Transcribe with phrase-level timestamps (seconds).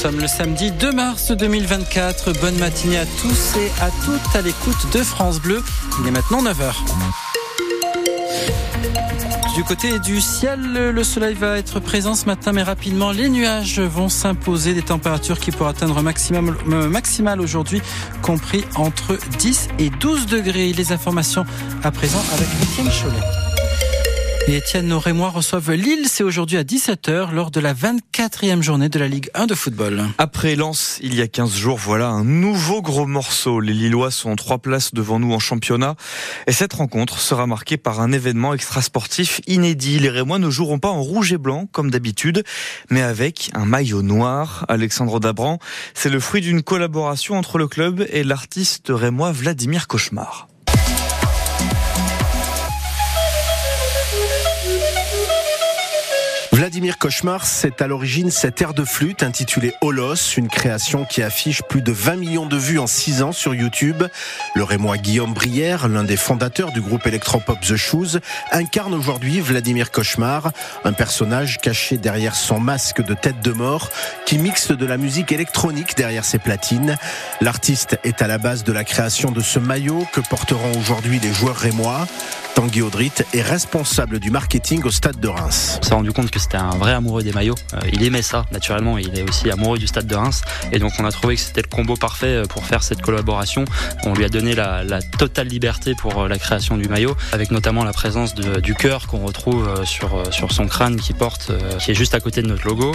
[0.00, 2.32] sommes le samedi 2 mars 2024.
[2.40, 5.62] Bonne matinée à tous et à toutes à l'écoute de France Bleu.
[6.00, 6.74] Il est maintenant 9h.
[9.54, 13.78] Du côté du ciel, le soleil va être présent ce matin, mais rapidement, les nuages
[13.78, 14.72] vont s'imposer.
[14.72, 17.82] Des températures qui pourraient atteindre maximum, euh, maximal aujourd'hui,
[18.22, 20.72] compris entre 10 et 12 degrés.
[20.72, 21.44] Les informations
[21.82, 23.49] à présent avec Étienne Cholet.
[24.46, 28.98] Et Étienne Norémois reçoivent Lille, c'est aujourd'hui à 17h lors de la 24e journée de
[28.98, 30.02] la Ligue 1 de football.
[30.18, 33.60] Après Lens, il y a 15 jours, voilà un nouveau gros morceau.
[33.60, 35.94] Les Lillois sont trois places devant nous en championnat.
[36.46, 39.98] Et cette rencontre sera marquée par un événement extrasportif inédit.
[39.98, 42.42] Les Rémois ne joueront pas en rouge et blanc comme d'habitude,
[42.90, 44.64] mais avec un maillot noir.
[44.68, 45.58] Alexandre Dabran,
[45.94, 50.49] c'est le fruit d'une collaboration entre le club et l'artiste rémois Vladimir Cauchemar.
[56.70, 61.62] Vladimir Cauchemar, c'est à l'origine cette air de flûte intitulée Holos, une création qui affiche
[61.64, 64.04] plus de 20 millions de vues en 6 ans sur YouTube.
[64.54, 68.20] Le rémois Guillaume Brière, l'un des fondateurs du groupe électropop The Shoes,
[68.52, 70.52] incarne aujourd'hui Vladimir Cauchemar,
[70.84, 73.90] un personnage caché derrière son masque de tête de mort
[74.24, 76.98] qui mixe de la musique électronique derrière ses platines.
[77.40, 81.32] L'artiste est à la base de la création de ce maillot que porteront aujourd'hui les
[81.32, 82.06] joueurs rémois.
[82.54, 85.78] Tanguy Audrit est responsable du marketing au stade de Reims.
[85.80, 87.54] On s'est rendu compte que c'était un vrai amoureux des maillots.
[87.74, 88.98] Euh, il aimait ça, naturellement.
[88.98, 90.42] Il est aussi amoureux du stade de Reims.
[90.72, 93.64] Et donc, on a trouvé que c'était le combo parfait euh, pour faire cette collaboration.
[94.04, 94.84] On lui a donné la,
[95.18, 99.20] totale liberté pour euh, la création du maillot, avec notamment la présence du cœur qu'on
[99.20, 102.94] retrouve sur, son crâne qui porte, qui est juste à côté de notre logo.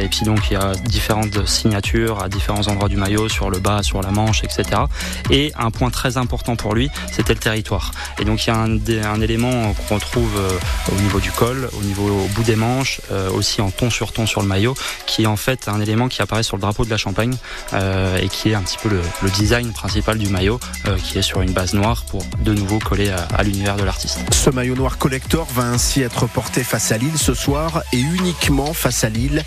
[0.00, 3.58] Et puis, donc, il y a différentes signatures à différents endroits du maillot, sur le
[3.58, 4.82] bas, sur la manche, etc.
[5.30, 7.92] Et un point très important pour lui, c'était le territoire.
[8.20, 10.50] Et donc, il y a un un élément qu'on retrouve euh,
[10.92, 14.12] au niveau du col, au niveau au bout des manches, euh, aussi en ton sur
[14.12, 14.74] ton sur le maillot,
[15.06, 17.36] qui est en fait un élément qui apparaît sur le drapeau de la Champagne
[17.72, 19.00] euh, et qui est un petit peu le,
[19.36, 20.58] design principal du maillot,
[21.02, 24.20] qui est sur une base noire pour de nouveau coller à, l'univers de l'artiste.
[24.32, 28.72] Ce maillot noir collector va ainsi être porté face à Lille ce soir et uniquement
[28.72, 29.44] face à Lille.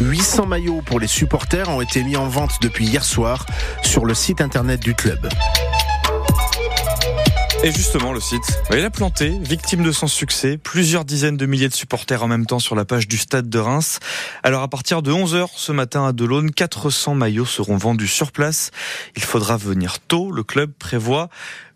[0.00, 3.46] 800 maillots pour les supporters ont été mis en vente depuis hier soir
[3.82, 5.28] sur le site internet du club.
[7.64, 8.42] Et justement, le site,
[8.72, 12.44] il a planté, victime de son succès, plusieurs dizaines de milliers de supporters en même
[12.44, 14.00] temps sur la page du stade de Reims.
[14.42, 18.72] Alors à partir de 11h ce matin à Delaune, 400 maillots seront vendus sur place.
[19.14, 21.28] Il faudra venir tôt, le club prévoit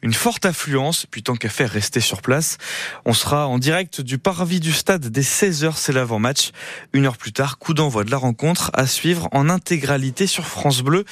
[0.03, 2.59] une forte affluence, puis tant qu'à faire rester sur place.
[3.05, 6.53] On sera en direct du parvis du stade dès 16h, c'est l'avant-match.
[6.93, 10.83] Une heure plus tard, coup d'envoi de la rencontre à suivre en intégralité sur France
[10.83, 11.05] Bleu,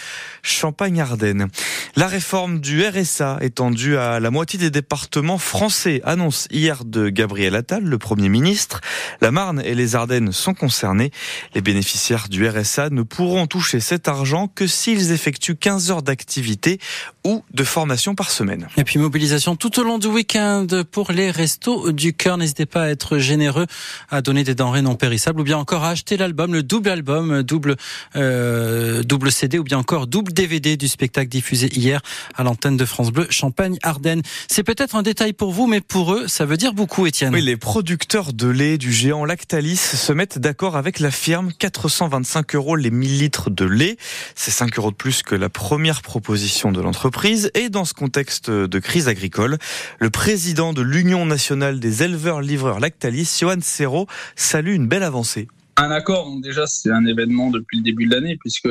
[0.42, 1.48] Champagne-Ardenne.
[1.96, 7.54] La réforme du RSA étendue à la moitié des départements français, annonce hier de Gabriel
[7.54, 8.80] Attal, le Premier ministre.
[9.20, 11.12] La Marne et les Ardennes sont concernés.
[11.54, 16.80] Les bénéficiaires du RSA ne pourront toucher cet argent que s'ils effectuent 15 heures d'activité
[17.22, 18.66] ou de formation par semaine.
[18.76, 22.38] Et puis mobilisation tout au long du week-end pour les restos du cœur.
[22.38, 23.66] N'hésitez pas à être généreux,
[24.10, 27.44] à donner des denrées non périssables ou bien encore à acheter l'album, le double album,
[27.44, 27.76] double
[28.16, 32.84] euh, double CD ou bien encore double DVD du spectacle diffusé hier à l'antenne de
[32.84, 34.22] France Bleu Champagne Ardennes.
[34.48, 37.34] C'est peut-être un détail pour vous, mais pour eux, ça veut dire beaucoup, Étienne.
[37.34, 41.52] Oui, les producteurs de lait du géant Lactalis se mettent d'accord avec la firme.
[41.58, 43.96] 425 euros les 1000 litres de lait.
[44.34, 47.50] C'est 5 euros de plus que la première proposition de l'entreprise.
[47.54, 49.58] Et dans ce contexte de crise agricole.
[49.98, 54.06] Le président de l'Union nationale des éleveurs-livreurs Lactalis, Johan Serrault,
[54.36, 55.48] salue une belle avancée.
[55.76, 58.68] Un accord, donc déjà c'est un événement depuis le début de l'année puisque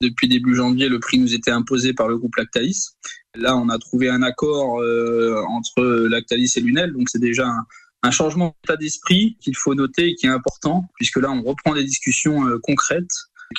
[0.00, 2.90] depuis début janvier, le prix nous était imposé par le groupe Lactalis.
[3.34, 7.48] Là, on a trouvé un accord euh, entre Lactalis et Lunel, donc c'est déjà
[8.02, 11.74] un, changement d'état d'esprit qu'il faut noter et qui est important, puisque là, on reprend
[11.74, 13.10] des discussions euh, concrètes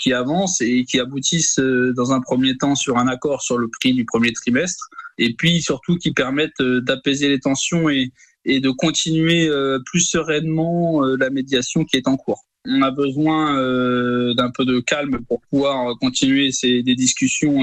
[0.01, 3.67] qui avancent et qui aboutissent euh, dans un premier temps sur un accord sur le
[3.67, 4.87] prix du premier trimestre
[5.17, 8.11] et puis surtout qui permettent d'apaiser les tensions et,
[8.47, 12.44] et de continuer euh, plus sereinement euh, la médiation qui est en cours.
[12.69, 13.53] On a besoin
[14.34, 17.61] d'un peu de calme pour pouvoir continuer ces, des discussions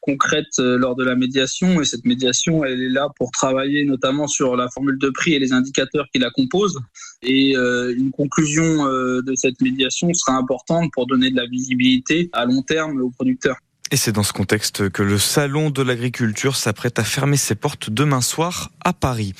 [0.00, 1.80] concrètes lors de la médiation.
[1.80, 5.38] Et cette médiation, elle est là pour travailler notamment sur la formule de prix et
[5.38, 6.80] les indicateurs qui la composent.
[7.22, 12.62] Et une conclusion de cette médiation sera importante pour donner de la visibilité à long
[12.62, 13.58] terme aux producteurs.
[13.92, 17.90] Et c'est dans ce contexte que le Salon de l'agriculture s'apprête à fermer ses portes
[17.90, 19.34] demain soir à Paris.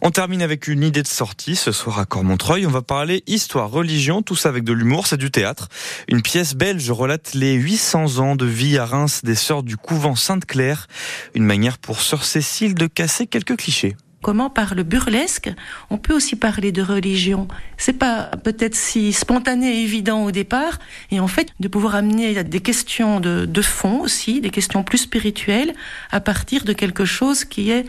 [0.00, 2.66] On termine avec une idée de sortie ce soir à Cormontreuil.
[2.66, 5.68] On va parler histoire, religion, tout ça avec de l'humour, c'est du théâtre.
[6.06, 10.14] Une pièce belge relate les 800 ans de vie à Reims des sœurs du couvent
[10.14, 10.86] Sainte-Claire.
[11.34, 13.96] Une manière pour sœur Cécile de casser quelques clichés.
[14.26, 15.52] Comment par le burlesque,
[15.88, 17.46] on peut aussi parler de religion.
[17.76, 20.80] C'est pas peut-être si spontané et évident au départ,
[21.12, 25.74] et en fait, de pouvoir amener des questions de, fond aussi, des questions plus spirituelles,
[26.10, 27.86] à partir de quelque chose qui est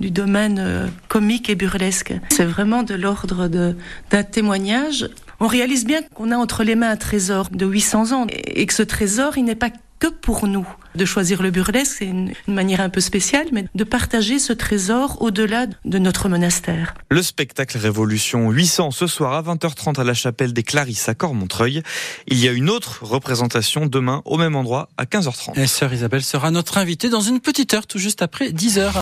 [0.00, 2.14] du domaine euh, comique et burlesque.
[2.30, 5.10] C'est vraiment de l'ordre d'un témoignage.
[5.38, 8.72] On réalise bien qu'on a entre les mains un trésor de 800 ans et que
[8.72, 10.66] ce trésor, il n'est pas que pour nous.
[10.94, 15.20] De choisir le burlesque, c'est une, manière un peu spéciale, mais de partager ce trésor
[15.20, 16.94] au-delà de notre monastère.
[17.10, 21.82] Le spectacle Révolution 800 ce soir à 20h30 à la chapelle des Clarisses à Cormontreuil.
[22.28, 25.58] Il y a une autre représentation demain au même endroit à 15h30.
[25.58, 28.92] Et sœur Isabelle sera notre invitée dans une petite heure, tout juste après 10h.